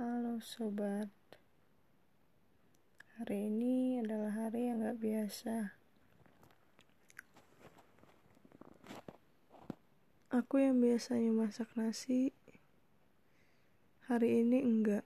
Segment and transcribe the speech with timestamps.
[0.00, 1.12] Halo sobat,
[3.20, 5.76] hari ini adalah hari yang gak biasa.
[10.32, 12.32] Aku yang biasanya masak nasi,
[14.08, 15.04] hari ini enggak.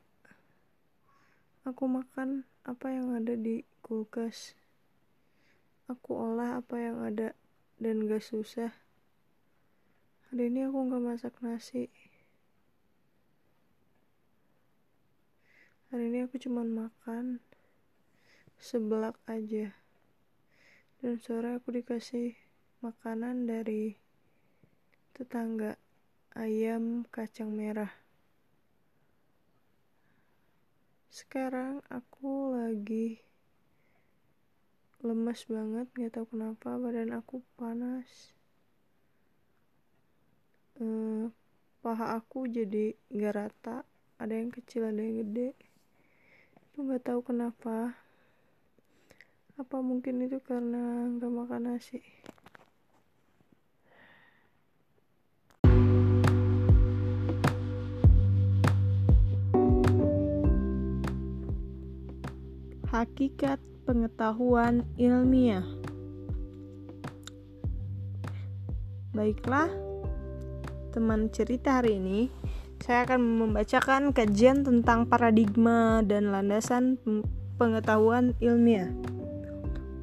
[1.66, 4.54] Aku makan apa yang ada di kulkas.
[5.90, 7.34] Aku olah apa yang ada
[7.82, 8.70] dan gak susah.
[10.30, 11.90] Hari ini aku gak masak nasi.
[15.94, 17.38] Hari ini aku cuma makan
[18.58, 19.70] sebelak aja.
[20.98, 22.34] Dan sore aku dikasih
[22.82, 23.94] makanan dari
[25.14, 25.78] tetangga
[26.34, 27.94] ayam kacang merah.
[31.14, 33.22] Sekarang aku lagi
[34.98, 38.34] lemes banget, nggak tahu kenapa badan aku panas.
[40.74, 41.30] Eh,
[41.86, 43.86] paha aku jadi nggak rata,
[44.18, 45.73] ada yang kecil ada yang gede
[46.74, 47.94] itu nggak tahu kenapa.
[49.54, 52.02] Apa mungkin itu karena nggak makan nasi?
[62.90, 65.62] Hakikat pengetahuan ilmiah.
[69.14, 69.70] Baiklah
[70.90, 72.43] teman cerita hari ini
[72.82, 76.98] saya akan membacakan kajian tentang paradigma dan landasan
[77.54, 78.90] pengetahuan ilmiah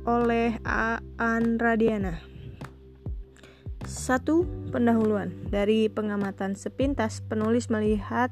[0.07, 2.17] oleh Aan Radiana.
[3.85, 5.29] Satu pendahuluan.
[5.51, 8.31] Dari pengamatan sepintas penulis melihat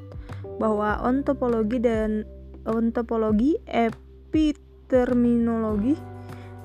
[0.58, 2.26] bahwa ontopologi dan
[2.66, 5.95] ontopologi epiterminologi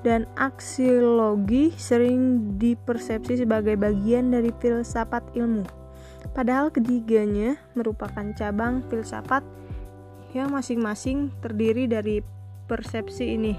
[0.05, 5.84] dan aksiologi sering dipersepsi sebagai bagian dari filsafat ilmu
[6.35, 9.39] Padahal ketiganya merupakan cabang filsafat
[10.35, 12.19] yang masing-masing terdiri dari
[12.67, 13.55] persepsi ini.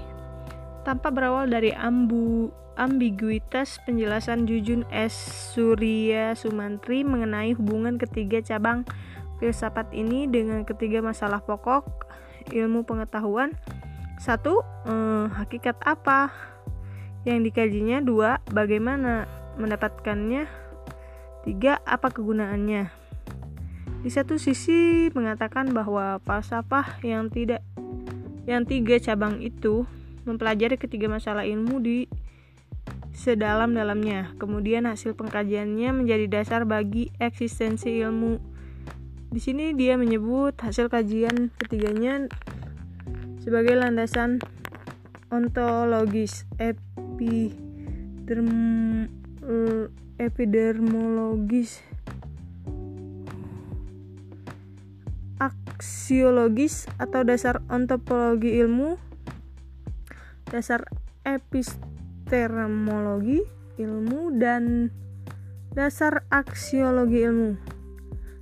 [0.85, 5.17] Tanpa berawal dari ambu ambiguitas penjelasan Jujun S.
[5.57, 8.85] Surya Sumantri mengenai hubungan ketiga cabang
[9.41, 12.05] filsafat ini dengan ketiga masalah pokok
[12.53, 13.57] ilmu pengetahuan.
[14.21, 16.29] Satu, eh, hakikat apa
[17.25, 18.05] yang dikajinya?
[18.05, 19.25] Dua, bagaimana
[19.57, 20.66] mendapatkannya?
[21.47, 22.91] Tiga, apa kegunaannya?
[24.03, 27.63] Di satu sisi mengatakan bahwa falsafah yang tidak
[28.43, 29.87] yang tiga cabang itu
[30.27, 32.11] mempelajari ketiga masalah ilmu di
[33.15, 34.35] sedalam-dalamnya.
[34.35, 38.43] Kemudian hasil pengkajiannya menjadi dasar bagi eksistensi ilmu.
[39.31, 42.27] Di sini dia menyebut hasil kajian ketiganya
[43.39, 44.43] sebagai landasan
[45.31, 48.51] ontologis epiderm
[50.17, 51.85] epidermologis
[55.37, 58.97] aksiologis atau dasar ontopologi ilmu
[60.49, 60.89] dasar
[61.21, 63.45] epistemologi
[63.77, 64.89] ilmu dan
[65.77, 67.53] dasar aksiologi ilmu.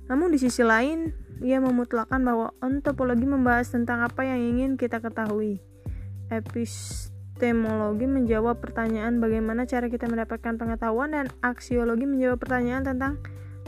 [0.08, 1.12] Namun di sisi lain
[1.44, 5.60] ia memutlakan bahwa ontopologi membahas tentang apa yang ingin kita ketahui.
[6.32, 13.20] Epist Epistemologi menjawab pertanyaan bagaimana cara kita mendapatkan pengetahuan dan aksiologi menjawab pertanyaan tentang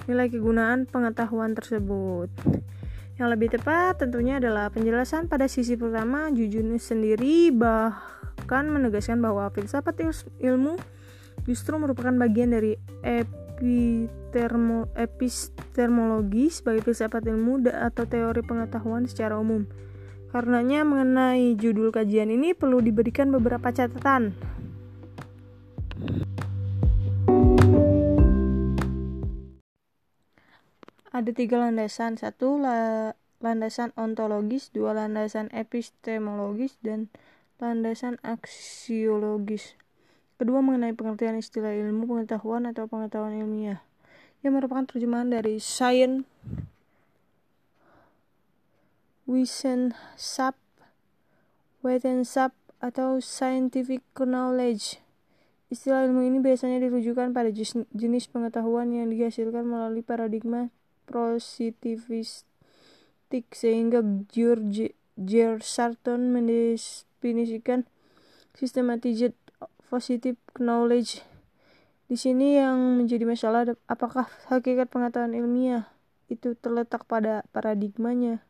[0.08, 2.32] nilai kegunaan pengetahuan tersebut.
[3.20, 10.00] Yang lebih tepat tentunya adalah penjelasan pada sisi pertama Jujun sendiri bahkan menegaskan bahwa filsafat
[10.40, 10.80] ilmu
[11.44, 12.72] justru merupakan bagian dari
[14.96, 19.68] epistemologi sebagai filsafat ilmu atau teori pengetahuan secara umum.
[20.28, 24.36] Karenanya mengenai judul kajian ini perlu diberikan beberapa catatan.
[31.08, 32.60] Ada tiga landasan, satu
[33.40, 37.08] landasan ontologis, dua landasan epistemologis, dan
[37.56, 39.80] landasan aksiologis.
[40.36, 43.80] Kedua mengenai pengertian istilah ilmu pengetahuan atau pengetahuan ilmiah,
[44.44, 46.28] yang merupakan terjemahan dari science
[49.28, 50.56] Wissenschaft,
[51.84, 55.04] Wissenschaft atau scientific knowledge.
[55.68, 57.52] Istilah ilmu ini biasanya dirujukan pada
[57.92, 60.72] jenis pengetahuan yang dihasilkan melalui paradigma
[61.04, 62.48] positivistik
[63.52, 64.00] sehingga
[64.32, 64.96] George
[65.60, 67.84] Sarton mendefinisikan
[68.56, 69.36] systematic
[69.92, 71.20] positive knowledge.
[72.08, 75.92] Di sini yang menjadi masalah apakah hakikat pengetahuan ilmiah
[76.32, 78.47] itu terletak pada paradigmanya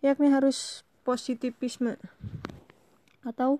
[0.00, 1.96] yakni harus positivisme
[3.26, 3.58] atau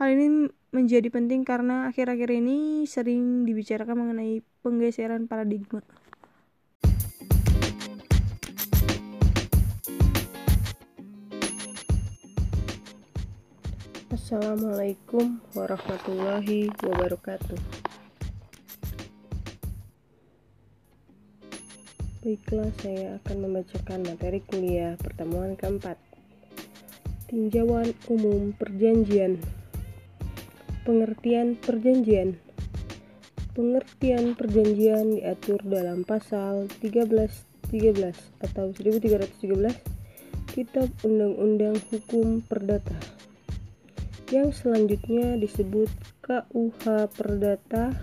[0.00, 5.82] Hal ini menjadi penting karena akhir-akhir ini sering dibicarakan mengenai penggeseran paradigma.
[14.08, 17.60] Assalamualaikum warahmatullahi wabarakatuh.
[22.24, 26.00] Baiklah, saya akan membacakan materi kuliah pertemuan keempat.
[27.28, 29.44] Tinjauan umum perjanjian
[30.88, 32.40] Pengertian perjanjian
[33.52, 37.76] Pengertian perjanjian diatur dalam pasal 1313
[38.40, 39.36] atau 1313
[40.48, 43.17] Kitab Undang-Undang Hukum Perdata
[44.28, 45.88] yang selanjutnya disebut
[46.20, 47.96] KUH Perdata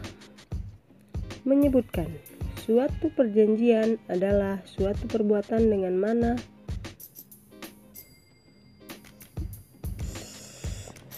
[1.46, 2.10] menyebutkan
[2.66, 6.34] suatu perjanjian adalah suatu perbuatan dengan mana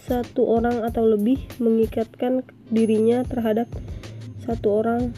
[0.04, 3.71] satu orang atau lebih mengikatkan dirinya terhadap
[4.44, 5.15] satu orang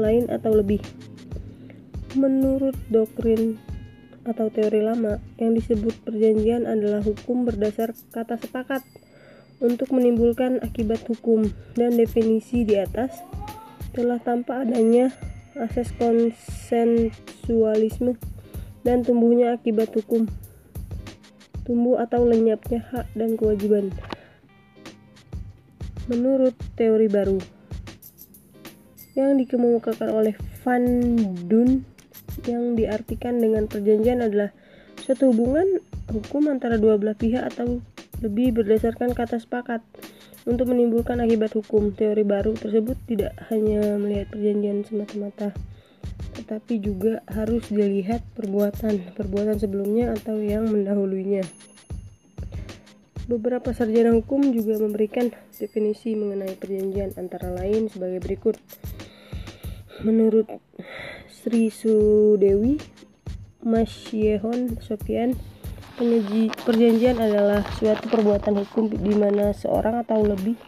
[0.00, 0.80] lain atau lebih.
[2.16, 3.60] Menurut doktrin
[4.24, 8.84] atau teori lama, yang disebut perjanjian adalah hukum berdasar kata sepakat
[9.60, 13.10] untuk menimbulkan akibat hukum dan definisi di atas
[13.96, 15.08] telah tampak adanya
[15.56, 18.16] asas konsensualisme
[18.84, 20.28] dan tumbuhnya akibat hukum
[21.66, 23.90] tumbuh atau lenyapnya hak dan kewajiban.
[26.06, 27.42] Menurut teori baru
[29.18, 30.86] yang dikemukakan oleh Van
[31.50, 31.82] Dun
[32.46, 34.54] yang diartikan dengan perjanjian adalah
[35.02, 35.82] suatu hubungan
[36.14, 37.82] hukum antara dua belah pihak atau
[38.24, 39.84] lebih berdasarkan kata sepakat
[40.46, 41.92] untuk menimbulkan akibat hukum.
[41.92, 45.52] Teori baru tersebut tidak hanya melihat perjanjian semata-mata,
[46.38, 51.44] tetapi juga harus dilihat perbuatan perbuatan sebelumnya atau yang mendahulunya.
[53.26, 58.54] Beberapa sarjana hukum juga memberikan definisi mengenai perjanjian antara lain sebagai berikut.
[60.06, 60.46] Menurut
[61.26, 62.78] Sri Sudewi
[63.66, 65.34] Masyehon Sofian,
[65.96, 70.60] perjanjian adalah suatu perbuatan hukum di mana seorang atau lebih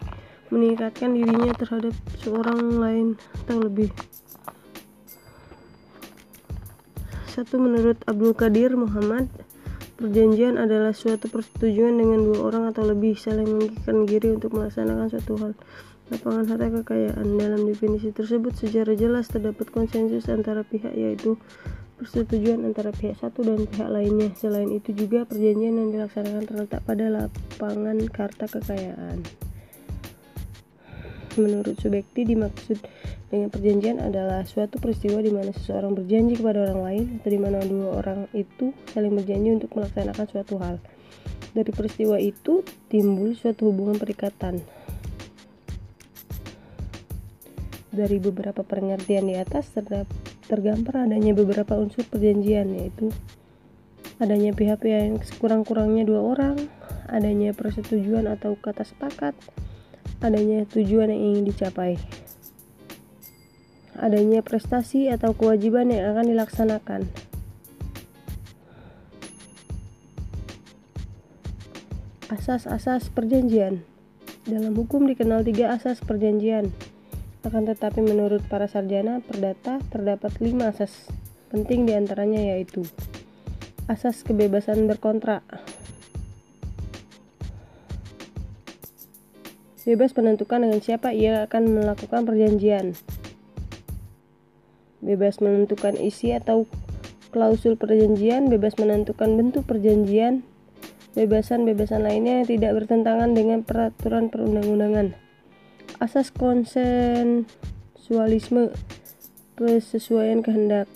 [0.48, 1.92] meningkatkan dirinya terhadap
[2.24, 3.06] seorang lain
[3.44, 3.92] atau lebih.
[7.28, 9.28] Satu menurut Abdul Qadir Muhammad
[9.98, 15.34] Perjanjian adalah suatu persetujuan dengan dua orang atau lebih saling mengikat diri untuk melaksanakan suatu
[15.42, 15.52] hal.
[16.14, 21.34] Lapangan harta kekayaan dalam definisi tersebut secara jelas terdapat konsensus antara pihak yaitu
[21.98, 24.30] persetujuan antara pihak satu dan pihak lainnya.
[24.38, 29.26] Selain itu juga perjanjian yang dilaksanakan terletak pada lapangan karta kekayaan.
[31.38, 32.78] Menurut Subekti dimaksud
[33.28, 37.60] dengan perjanjian adalah suatu peristiwa di mana seseorang berjanji kepada orang lain atau di mana
[37.60, 40.80] dua orang itu saling berjanji untuk melaksanakan suatu hal.
[41.52, 44.77] Dari peristiwa itu timbul suatu hubungan perikatan.
[47.98, 49.74] Dari beberapa pengertian di atas
[50.46, 53.10] tergambar adanya beberapa unsur perjanjian yaitu
[54.22, 56.70] adanya pihak-pihak yang sekurang-kurangnya dua orang,
[57.10, 59.34] adanya persetujuan atau kata sepakat,
[60.22, 61.98] adanya tujuan yang ingin dicapai
[63.98, 67.02] adanya prestasi atau kewajiban yang akan dilaksanakan.
[72.28, 73.82] Asas-asas perjanjian
[74.48, 76.72] Dalam hukum dikenal tiga asas perjanjian.
[77.48, 81.08] Akan tetapi menurut para sarjana perdata terdapat lima asas
[81.48, 82.84] penting di antaranya yaitu
[83.88, 85.40] Asas kebebasan berkontrak
[89.88, 92.92] Bebas menentukan dengan siapa ia akan melakukan perjanjian
[95.00, 96.66] bebas menentukan isi atau
[97.30, 100.42] klausul perjanjian, bebas menentukan bentuk perjanjian,
[101.14, 105.27] bebasan-bebasan lainnya yang tidak bertentangan dengan peraturan perundang-undangan.
[105.98, 108.70] Asas konsensualisme
[109.58, 110.86] persesuaian kehendak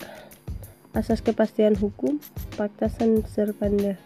[0.95, 2.23] asas kepastian hukum
[2.55, 2.87] fakta
[3.27, 3.99] serpanda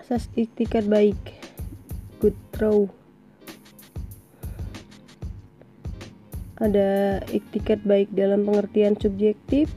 [0.00, 1.20] asas iktikat baik
[2.24, 2.88] good throw.
[6.56, 9.68] Ada iktikat baik dalam pengertian subjektif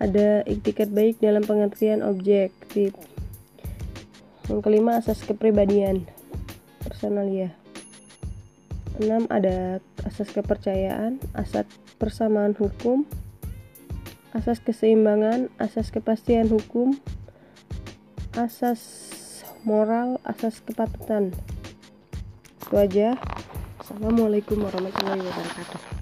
[0.00, 2.96] ada iktikat baik dalam pengertian objektif.
[4.48, 6.06] Yang kelima asas kepribadian
[7.00, 7.56] personalia
[9.00, 11.64] enam ada asas kepercayaan asas
[11.96, 13.08] persamaan hukum
[14.36, 16.92] asas keseimbangan asas kepastian hukum
[18.36, 18.84] asas
[19.64, 21.32] moral asas kepatutan.
[22.60, 23.16] Itu aja.
[23.80, 25.99] Assalamualaikum warahmatullahi wabarakatuh